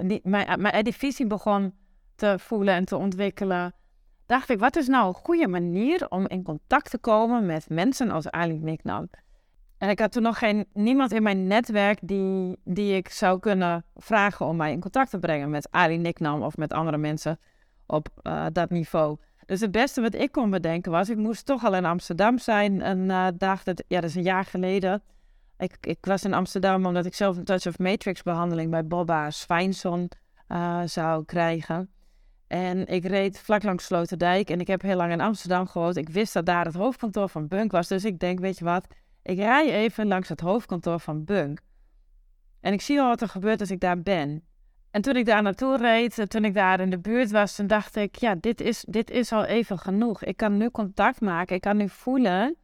[0.02, 1.74] die, mijn, mijn visie begon
[2.14, 3.74] te voelen en te ontwikkelen,
[4.26, 8.10] dacht ik, wat is nou een goede manier om in contact te komen met mensen
[8.10, 9.08] als Ali Niknam?
[9.80, 13.84] En ik had toen nog geen, niemand in mijn netwerk die, die ik zou kunnen
[13.96, 17.38] vragen om mij in contact te brengen met Ali Niknam of met andere mensen
[17.86, 19.16] op uh, dat niveau.
[19.46, 22.82] Dus het beste wat ik kon bedenken was, ik moest toch al in Amsterdam zijn.
[22.82, 25.02] En uh, dacht het, ja, dat is een jaar geleden.
[25.58, 29.30] Ik, ik was in Amsterdam omdat ik zelf een Touch of Matrix behandeling bij Bobba
[29.30, 30.08] Swijnson
[30.48, 31.90] uh, zou krijgen.
[32.46, 35.96] En ik reed vlak langs Sloterdijk en ik heb heel lang in Amsterdam gewoond.
[35.96, 37.88] Ik wist dat daar het hoofdkantoor van Bunk was.
[37.88, 38.86] Dus ik denk, weet je wat,
[39.22, 41.60] ik rij even langs het hoofdkantoor van Bunk.
[42.60, 44.44] En ik zie al wat er gebeurt als ik daar ben.
[44.90, 47.96] En toen ik daar naartoe reed, toen ik daar in de buurt was, toen dacht
[47.96, 50.24] ik, ja, dit is, dit is al even genoeg.
[50.24, 52.56] Ik kan nu contact maken, ik kan nu voelen.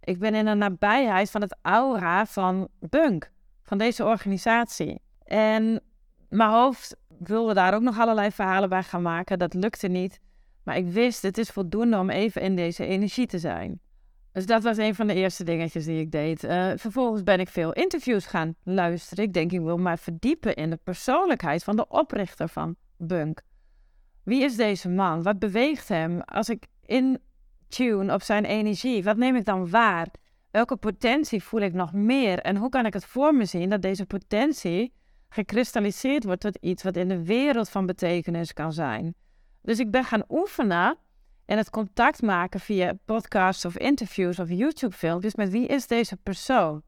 [0.00, 3.30] Ik ben in de nabijheid van het aura van Bunk,
[3.62, 5.00] van deze organisatie.
[5.24, 5.82] En
[6.28, 9.38] mijn hoofd wilde daar ook nog allerlei verhalen bij gaan maken.
[9.38, 10.20] Dat lukte niet.
[10.62, 13.80] Maar ik wist, het is voldoende om even in deze energie te zijn.
[14.32, 16.44] Dus dat was een van de eerste dingetjes die ik deed.
[16.44, 19.24] Uh, vervolgens ben ik veel interviews gaan luisteren.
[19.24, 23.40] Ik denk, ik wil mij verdiepen in de persoonlijkheid van de oprichter van Bunk.
[24.22, 25.22] Wie is deze man?
[25.22, 26.20] Wat beweegt hem?
[26.20, 27.18] Als ik in
[27.68, 30.08] tune op zijn energie, wat neem ik dan waar?
[30.50, 32.38] Welke potentie voel ik nog meer?
[32.38, 34.92] En hoe kan ik het voor me zien dat deze potentie
[35.28, 39.14] gekristalliseerd wordt tot iets wat in de wereld van betekenis kan zijn?
[39.62, 40.96] Dus ik ben gaan oefenen
[41.44, 46.82] en het contact maken via podcasts of interviews of YouTube-filmpjes met wie is deze persoon.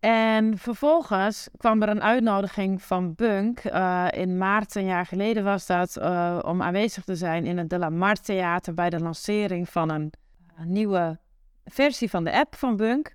[0.00, 3.64] En vervolgens kwam er een uitnodiging van Bunk.
[3.64, 7.70] Uh, in maart een jaar geleden was dat uh, om aanwezig te zijn in het
[7.70, 10.12] De La Mar Theater bij de lancering van een,
[10.56, 11.18] een nieuwe
[11.64, 13.14] versie van de app van Bunk.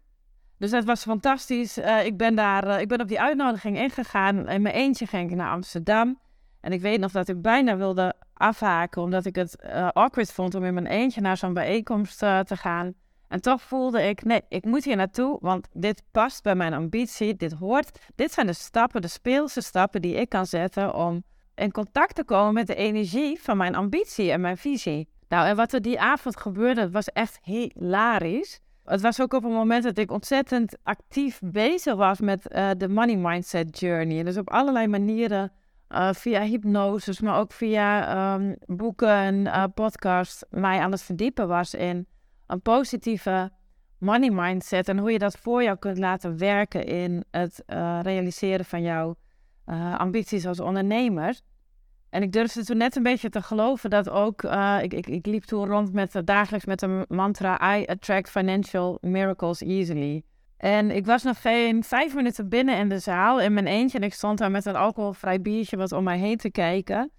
[0.57, 1.77] Dus dat was fantastisch.
[2.03, 4.49] Ik, ben daar, ik ben op die uitnodiging ingegaan.
[4.49, 6.19] In mijn eentje ging ik naar Amsterdam.
[6.67, 10.55] En ik weet nog dat ik bijna wilde afhaken, omdat ik het uh, awkward vond
[10.55, 12.93] om in mijn eentje naar zo'n bijeenkomst uh, te gaan.
[13.27, 17.35] En toch voelde ik, nee, ik moet hier naartoe, want dit past bij mijn ambitie,
[17.35, 17.99] dit hoort.
[18.15, 21.23] Dit zijn de stappen, de speelse stappen die ik kan zetten om
[21.55, 25.09] in contact te komen met de energie van mijn ambitie en mijn visie.
[25.27, 28.59] Nou, en wat er die avond gebeurde, was echt hilarisch.
[28.83, 32.89] Het was ook op een moment dat ik ontzettend actief bezig was met uh, de
[32.89, 34.23] money mindset journey.
[34.23, 35.51] Dus op allerlei manieren
[35.89, 41.47] uh, via hypnose, maar ook via um, boeken en uh, podcasts mij aan het verdiepen
[41.47, 42.07] was in
[42.47, 43.51] een positieve
[43.97, 48.65] money mindset en hoe je dat voor jou kunt laten werken in het uh, realiseren
[48.65, 49.15] van jouw
[49.97, 51.39] ambities als ondernemer.
[52.09, 54.43] En ik durfde toen net een beetje te geloven dat ook,
[54.81, 59.61] ik, ik, ik, liep toen rond met dagelijks met een mantra, I attract financial miracles
[59.61, 60.23] easily.
[60.57, 63.97] En ik was nog geen vijf minuten binnen in de zaal in mijn eentje.
[63.97, 67.11] En ik stond daar met een alcoholvrij biertje wat om mij heen te kijken.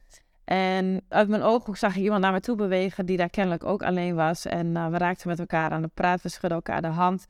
[0.45, 3.83] En uit mijn ooghoek zag ik iemand naar me toe bewegen die daar kennelijk ook
[3.83, 4.47] alleen was.
[4.47, 7.27] En uh, we raakten met elkaar aan de praat, we schudden elkaar de hand.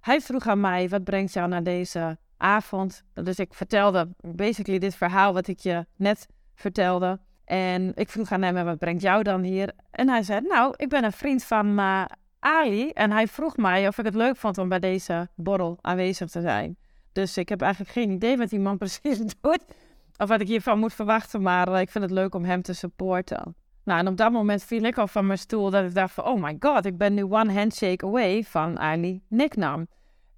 [0.00, 3.04] Hij vroeg aan mij, wat brengt jou naar deze avond?
[3.14, 7.20] Dus ik vertelde basically dit verhaal wat ik je net vertelde.
[7.44, 9.72] En ik vroeg aan hem, wat brengt jou dan hier?
[9.90, 12.04] En hij zei, nou, ik ben een vriend van uh,
[12.44, 16.30] Ali en hij vroeg mij of ik het leuk vond om bij deze borrel aanwezig
[16.30, 16.76] te zijn.
[17.12, 19.64] Dus ik heb eigenlijk geen idee wat die man precies doet.
[20.16, 22.72] Of wat ik hiervan moet verwachten, maar eh, ik vind het leuk om hem te
[22.72, 23.54] supporten.
[23.84, 26.24] Nou, en op dat moment viel ik al van mijn stoel dat ik dacht van...
[26.24, 29.86] oh my god, ik ben nu one handshake away van Ali Nicknam.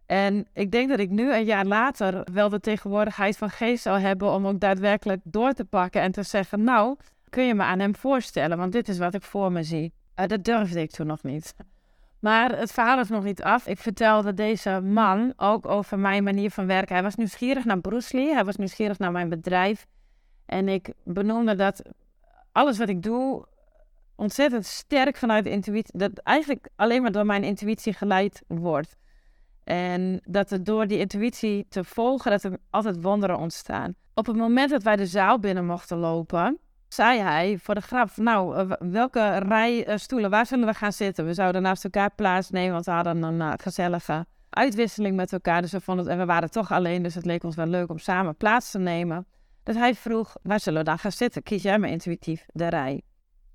[0.07, 3.99] En ik denk dat ik nu, een jaar later, wel de tegenwoordigheid van geest zou
[3.99, 4.33] hebben...
[4.33, 6.65] om ook daadwerkelijk door te pakken en te zeggen...
[6.65, 6.97] nou,
[7.29, 9.93] kun je me aan hem voorstellen, want dit is wat ik voor me zie.
[10.21, 11.55] Uh, dat durfde ik toen nog niet.
[12.25, 13.67] Maar het verhaal is nog niet af.
[13.67, 16.95] Ik vertelde deze man ook over mijn manier van werken.
[16.95, 18.33] Hij was nieuwsgierig naar Bruce Lee.
[18.33, 19.87] Hij was nieuwsgierig naar mijn bedrijf.
[20.47, 21.83] En ik benoemde dat
[22.53, 23.47] alles wat ik doe
[24.15, 25.99] ontzettend sterk vanuit de intuïtie...
[25.99, 28.97] dat eigenlijk alleen maar door mijn intuïtie geleid wordt.
[29.65, 33.95] En dat door die intuïtie te volgen, dat er altijd wonderen ontstaan.
[34.15, 36.59] Op het moment dat wij de zaal binnen mochten lopen
[36.95, 40.93] zei hij voor de grap, nou, eh, welke rij uh, stoelen, waar zullen we gaan
[40.93, 41.27] zitten?
[41.27, 45.63] We zouden naast elkaar plaatsnemen, want we hadden een uh, gezellige uitwisseling met elkaar.
[45.63, 47.99] Dus we vonden en we waren toch alleen, dus het leek ons wel leuk om
[47.99, 49.27] samen plaats te nemen.
[49.63, 51.43] Dus hij vroeg, waar zullen we dan gaan zitten?
[51.43, 53.03] Kies jij maar intuïtief de rij.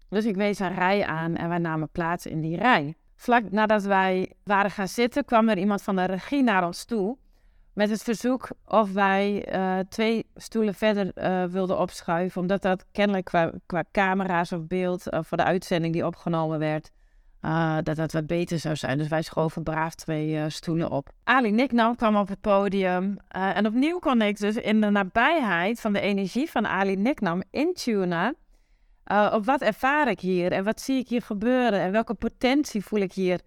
[0.09, 2.95] Dus ik wees een rij aan en wij namen plaats in die rij.
[3.15, 7.17] Vlak nadat wij waren gaan zitten, kwam er iemand van de regie naar ons toe
[7.79, 12.41] met het verzoek of wij uh, twee stoelen verder uh, wilden opschuiven.
[12.41, 13.25] Omdat dat kennelijk
[13.65, 16.91] qua, camera's of beeld uh, voor de uitzending die opgenomen werd,
[17.83, 18.97] dat dat wat beter zou zijn.
[18.97, 21.09] Dus wij schoven braaf twee stoelen op.
[21.23, 23.17] Ali Nicknam kwam op het podium.
[23.27, 28.35] en opnieuw kon ik dus in de nabijheid van de energie van Ali Nicknam intunen.
[29.31, 32.99] Op wat ervaar ik hier en wat zie ik hier gebeuren en welke potentie voel
[32.99, 33.39] ik hier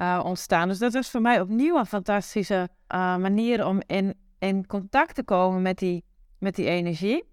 [0.00, 0.68] uh, ontstaan.
[0.68, 5.22] Dus dat was voor mij opnieuw een fantastische uh, manier om in, in contact te
[5.22, 6.04] komen met die,
[6.38, 7.24] met die energie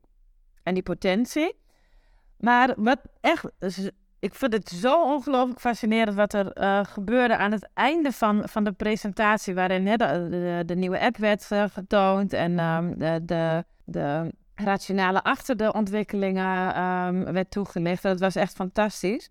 [0.63, 1.55] en die potentie.
[2.37, 7.51] Maar wat echt, dus ik vind het zo ongelooflijk fascinerend wat er uh, gebeurde aan
[7.51, 12.59] het einde van, van de presentatie, waarin de, de, de, nieuwe app werd getoond en
[12.59, 18.03] um, de, de, de rationale achter de ontwikkelingen um, werd toegelicht.
[18.03, 19.29] Dat was echt fantastisch.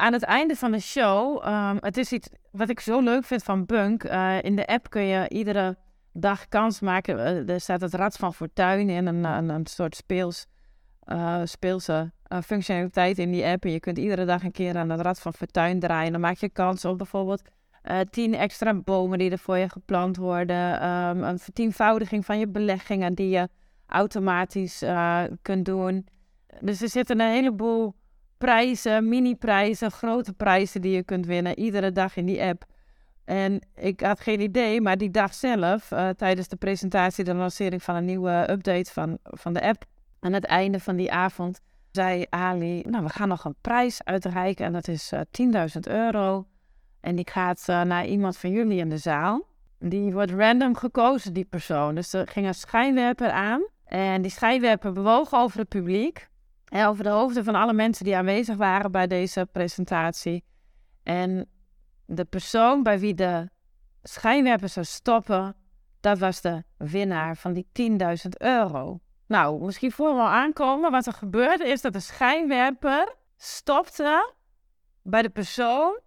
[0.00, 3.42] Aan het einde van de show, um, het is iets wat ik zo leuk vind
[3.42, 4.04] van Bunk.
[4.04, 5.76] Uh, in de app kun je iedere
[6.12, 7.16] dag kans maken.
[7.16, 10.46] Uh, er staat het Rad van Fortuin in, een, een, soort speels,
[11.06, 12.12] uh, speelse
[12.44, 13.64] functionaliteit in die app.
[13.64, 16.12] En je kunt iedere dag een keer aan het Rad van Fortuin draaien.
[16.12, 17.42] Dan maak je kans op bijvoorbeeld
[18.10, 20.88] tien extra bomen die er voor je geplant worden.
[20.88, 23.48] Um, een vertienvoudiging van je beleggingen die je
[23.86, 24.84] automatisch
[25.42, 26.06] kunt doen.
[26.60, 27.94] Dus er zitten een heleboel
[28.38, 31.58] prijzen, mini-prijzen, grote prijzen die je kunt winnen.
[31.58, 32.64] Iedere dag in die app.
[33.24, 37.82] En ik had geen idee, maar die dag zelf, uh, tijdens de presentatie, de lancering
[37.82, 39.84] van een nieuwe update van, van de app,
[40.20, 44.64] aan het einde van die avond, zei Ali, nou, we gaan nog een prijs uitreiken
[44.64, 45.20] en dat is uh,
[45.74, 46.46] 10.000 euro.
[47.00, 49.46] En die gaat uh, naar iemand van jullie in de zaal.
[49.78, 51.94] Die wordt random gekozen, die persoon.
[51.94, 53.66] Dus er ging een schijnwerper aan.
[53.84, 56.28] En die schijnwerper bewoog over het publiek
[56.72, 60.44] over de hoofden van alle mensen die aanwezig waren bij deze presentatie.
[61.02, 61.48] En
[62.06, 63.50] de persoon bij wie de
[64.02, 65.56] schijnwerper zou stoppen,
[66.00, 67.96] dat was de winnaar van die 10.000
[68.38, 69.00] euro.
[69.26, 74.34] Nou, misschien voor we al aankomen, wat er gebeurde is dat de schijnwerper stopte
[75.02, 76.00] bij de persoon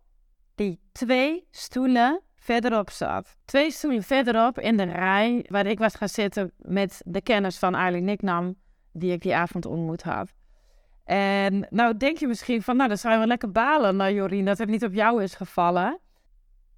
[0.56, 3.38] die twee stoelen verderop zat.
[3.46, 7.76] Twee stoelen verderop in de rij waar ik was gaan zitten met de kennis van
[7.76, 8.56] Arlie Nicknam,
[8.92, 10.34] die ik die avond ontmoet had.
[11.10, 14.46] En nou denk je misschien van, nou, dan zou je wel lekker balen, nou, Jorien,
[14.46, 16.00] dat het niet op jou is gevallen.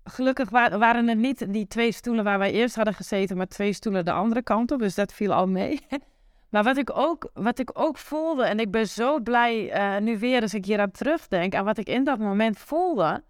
[0.03, 4.05] Gelukkig waren het niet die twee stoelen waar wij eerst hadden gezeten, maar twee stoelen
[4.05, 4.79] de andere kant op.
[4.79, 5.79] Dus dat viel al mee.
[6.49, 10.19] Maar wat ik ook, wat ik ook voelde, en ik ben zo blij uh, nu
[10.19, 13.23] weer als ik hier aan terugdenk aan wat ik in dat moment voelde.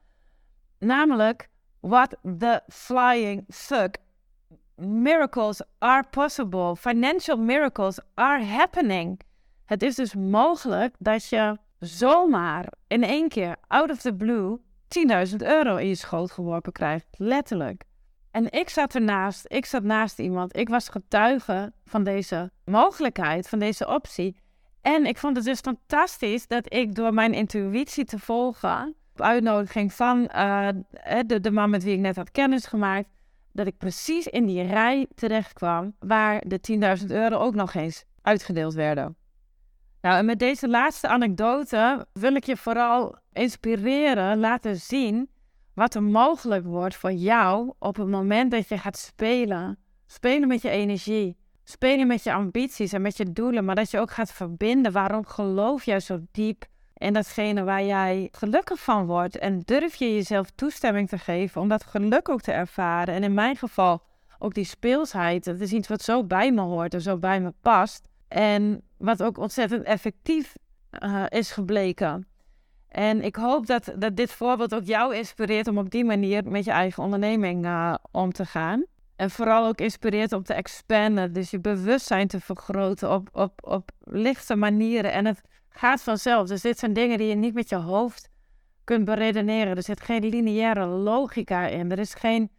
[0.79, 3.97] Namelijk, what the flying fuck.
[4.75, 6.75] Miracles are possible.
[6.75, 9.19] Financial miracles are happening.
[9.71, 14.57] Het is dus mogelijk dat je zomaar in één keer, out of the blue,
[15.29, 17.07] 10.000 euro in je schoot geworpen krijgt.
[17.17, 17.83] Letterlijk.
[18.31, 23.59] En ik zat ernaast, ik zat naast iemand, ik was getuige van deze mogelijkheid, van
[23.59, 24.35] deze optie.
[24.81, 29.93] En ik vond het dus fantastisch dat ik door mijn intuïtie te volgen, op uitnodiging
[29.93, 30.67] van uh,
[31.25, 33.09] de, de man met wie ik net had kennis gemaakt,
[33.51, 36.59] dat ik precies in die rij terecht kwam waar de
[37.01, 39.15] 10.000 euro ook nog eens uitgedeeld werden.
[40.01, 45.29] Nou, en met deze laatste anekdote wil ik je vooral inspireren, laten zien
[45.73, 49.79] wat er mogelijk wordt voor jou op het moment dat je gaat spelen.
[50.05, 53.99] Spelen met je energie, spelen met je ambities en met je doelen, maar dat je
[53.99, 54.91] ook gaat verbinden.
[54.91, 59.37] Waarom geloof jij zo diep in datgene waar jij gelukkig van wordt?
[59.37, 63.13] En durf je jezelf toestemming te geven om dat geluk ook te ervaren?
[63.13, 64.01] En in mijn geval
[64.39, 65.43] ook die speelsheid.
[65.43, 68.07] Dat is iets wat zo bij me hoort en zo bij me past.
[68.27, 70.55] En wat ook ontzettend effectief
[71.03, 72.27] uh, is gebleken.
[72.87, 76.65] En ik hoop dat, dat dit voorbeeld ook jou inspireert om op die manier met
[76.65, 78.85] je eigen onderneming uh, om te gaan.
[79.15, 83.91] En vooral ook inspireert om te expanden, dus je bewustzijn te vergroten op, op, op
[83.99, 85.11] lichte manieren.
[85.11, 86.47] En het gaat vanzelf.
[86.47, 88.29] Dus dit zijn dingen die je niet met je hoofd
[88.83, 89.75] kunt beredeneren.
[89.75, 91.91] Er zit geen lineaire logica in.
[91.91, 92.51] Er is geen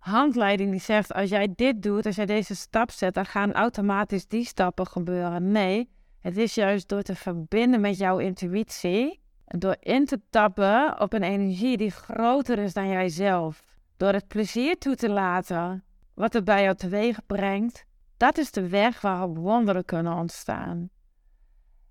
[0.00, 4.26] handleiding die zegt: als jij dit doet, als jij deze stap zet, dan gaan automatisch
[4.26, 5.52] die stappen gebeuren.
[5.52, 11.12] Nee, het is juist door te verbinden met jouw intuïtie, door in te tappen op
[11.12, 13.64] een energie die groter is dan jijzelf,
[13.96, 15.84] door het plezier toe te laten
[16.14, 17.84] wat het bij jou teweeg brengt.
[18.16, 20.90] Dat is de weg waarop wonderen kunnen ontstaan.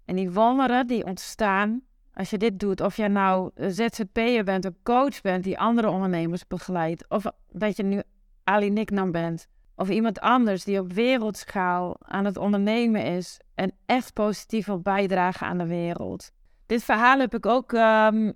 [0.06, 1.82] En die wonderen die ontstaan
[2.14, 6.48] als je dit doet, of jij nou ZZP'er bent, een coach bent die andere ondernemers
[6.48, 8.02] begeleidt, of dat je nu
[8.44, 14.14] Ali Nicknam bent, of iemand anders die op wereldschaal aan het ondernemen is en echt
[14.14, 16.32] positief wil bijdragen aan de wereld.
[16.66, 18.34] Dit verhaal heb ik ook um,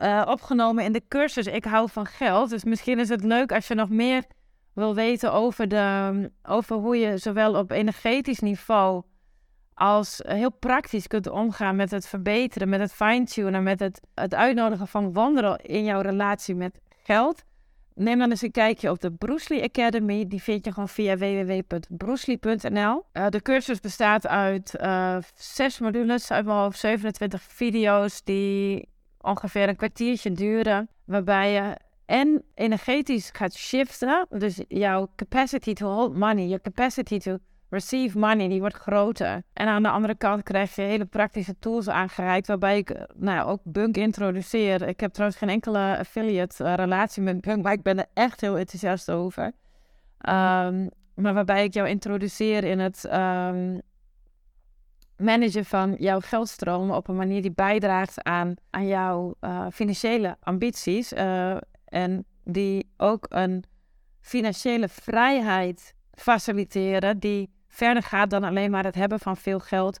[0.00, 2.50] uh, opgenomen in de cursus Ik hou van geld.
[2.50, 4.24] Dus misschien is het leuk als je nog meer
[4.72, 9.02] wil weten over, de, over hoe je zowel op energetisch niveau
[9.82, 14.88] als heel praktisch kunt omgaan met het verbeteren, met het fine-tunen, met het, het uitnodigen
[14.88, 17.44] van wonderen in jouw relatie met geld,
[17.94, 20.26] Neem dan eens een kijkje op de Bruce Lee Academy.
[20.26, 23.04] Die vind je gewoon via www.brucely.nl.
[23.12, 28.88] Uh, de cursus bestaat uit uh, zes modules, uit mijn hoofd 27 video's die
[29.20, 30.88] ongeveer een kwartiertje duren.
[31.04, 31.76] Waarbij je
[32.06, 34.26] en energetisch gaat shiften.
[34.28, 37.38] Dus jouw capacity to hold money, je capacity to
[37.72, 39.42] receive money, die wordt groter.
[39.52, 43.60] En aan de andere kant krijg je hele praktische tools aangereikt, waarbij ik nou ook
[43.64, 44.88] Bunk introduceer.
[44.88, 48.40] Ik heb trouwens geen enkele affiliate uh, relatie met Bunk, maar ik ben er echt
[48.40, 49.44] heel enthousiast over.
[49.44, 53.80] Um, maar waarbij ik jou introduceer in het um,
[55.16, 61.12] managen van jouw geldstromen op een manier die bijdraagt aan, aan jouw uh, financiële ambities.
[61.12, 63.64] Uh, en die ook een
[64.20, 70.00] financiële vrijheid faciliteren die verder gaat dan alleen maar het hebben van veel geld,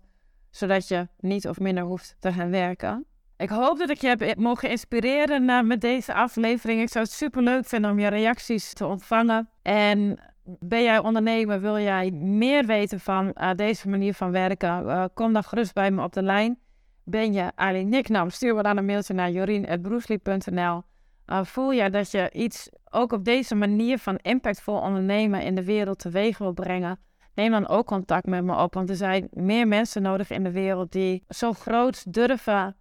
[0.50, 3.04] zodat je niet of minder hoeft te gaan werken.
[3.36, 6.80] Ik hoop dat ik je heb mogen inspireren met deze aflevering.
[6.80, 9.48] Ik zou het super leuk vinden om je reacties te ontvangen.
[9.62, 14.84] En ben jij ondernemer, wil jij meer weten van uh, deze manier van werken?
[14.86, 16.58] Uh, kom dan gerust bij me op de lijn.
[17.04, 20.82] Ben je Ali Nicknam, stuur me dan een mailtje naar jorien.broesli.nl.
[21.26, 25.98] voel jij dat je iets ook op deze manier van impactvol ondernemen in de wereld
[25.98, 26.98] teweeg wil brengen?
[27.34, 28.74] Neem dan ook contact met me op.
[28.74, 32.76] Want er zijn meer mensen nodig in de wereld die zo groot durven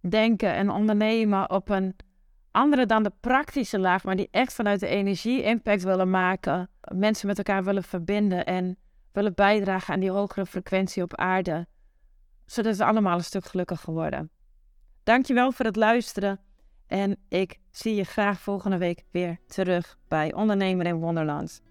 [0.00, 1.96] denken en ondernemen op een
[2.50, 6.70] andere dan de praktische laag, maar die echt vanuit de energie impact willen maken.
[6.94, 8.78] Mensen met elkaar willen verbinden en
[9.12, 11.66] willen bijdragen aan die hogere frequentie op aarde.
[12.46, 14.30] Zodat ze allemaal een stuk gelukkiger worden.
[15.02, 16.40] Dankjewel voor het luisteren.
[16.86, 21.62] En ik zie je graag volgende week weer terug bij Ondernemer in Wonderland.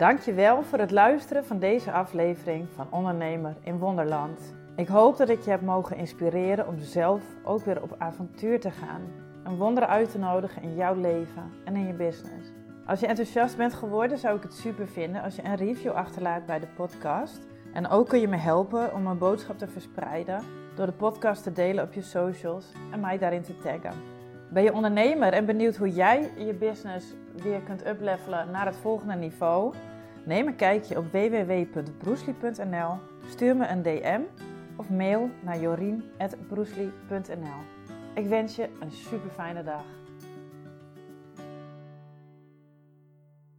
[0.00, 4.54] Dankjewel voor het luisteren van deze aflevering van Ondernemer in Wonderland.
[4.76, 8.70] Ik hoop dat ik je heb mogen inspireren om zelf ook weer op avontuur te
[8.70, 9.00] gaan.
[9.44, 12.52] Een wonder uit te nodigen in jouw leven en in je business.
[12.86, 16.46] Als je enthousiast bent geworden, zou ik het super vinden als je een review achterlaat
[16.46, 17.46] bij de podcast.
[17.72, 20.42] En ook kun je me helpen om mijn boodschap te verspreiden
[20.74, 23.94] door de podcast te delen op je socials en mij daarin te taggen.
[24.52, 29.14] Ben je ondernemer en benieuwd hoe jij je business weer kunt uplevelen naar het volgende
[29.14, 29.74] niveau?
[30.24, 32.98] Neem een kijkje op www.broesli.nl,
[33.28, 34.20] stuur me een DM
[34.76, 37.60] of mail naar jorien.broesli.nl.
[38.14, 39.84] Ik wens je een super fijne dag.